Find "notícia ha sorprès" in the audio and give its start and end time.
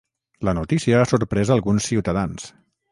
0.59-1.53